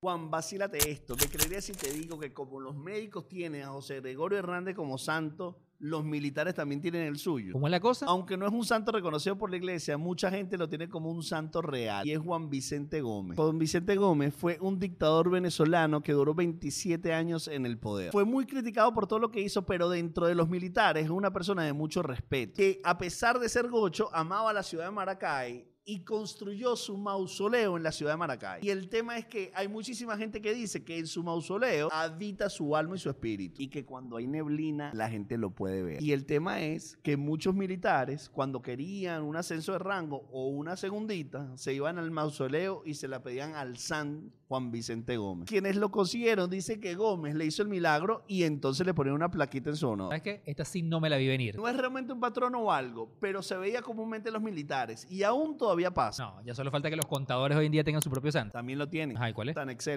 [0.00, 1.16] Juan, vacílate esto.
[1.16, 4.96] Me creería si te digo que como los médicos tienen a José Gregorio Hernández como
[4.96, 7.52] santo, los militares también tienen el suyo.
[7.52, 8.06] ¿Cómo es la cosa?
[8.06, 11.24] Aunque no es un santo reconocido por la iglesia, mucha gente lo tiene como un
[11.24, 12.06] santo real.
[12.06, 13.36] Y es Juan Vicente Gómez.
[13.36, 18.12] Juan Vicente Gómez fue un dictador venezolano que duró 27 años en el poder.
[18.12, 21.32] Fue muy criticado por todo lo que hizo, pero dentro de los militares es una
[21.32, 22.54] persona de mucho respeto.
[22.54, 27.78] Que a pesar de ser gocho, amaba la ciudad de Maracay y construyó su mausoleo
[27.78, 28.60] en la ciudad de Maracay.
[28.62, 32.50] Y el tema es que hay muchísima gente que dice que en su mausoleo habita
[32.50, 33.62] su alma y su espíritu.
[33.62, 36.02] Y que cuando hay neblina, la gente lo puede ver.
[36.02, 40.76] Y el tema es que muchos militares, cuando querían un ascenso de rango o una
[40.76, 45.48] segundita, se iban al mausoleo y se la pedían al San Juan Vicente Gómez.
[45.48, 49.30] Quienes lo consiguieron dicen que Gómez le hizo el milagro y entonces le ponían una
[49.30, 50.08] plaquita en su honor.
[50.08, 50.42] ¿Sabes qué?
[50.44, 51.56] Esta sí no me la vi venir.
[51.56, 55.22] No es realmente un patrono o algo, pero se veía comúnmente en los militares y
[55.22, 56.24] aún todavía pasa.
[56.24, 58.52] No, ya solo falta que los contadores hoy en día tengan su propio santo.
[58.52, 59.16] También lo tienen.
[59.16, 59.54] Ajá, ¿y cuál es?
[59.54, 59.96] San Excel.